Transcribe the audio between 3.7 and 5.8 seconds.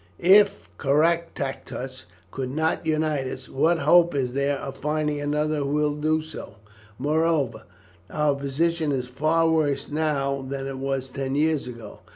hope is there of finding another who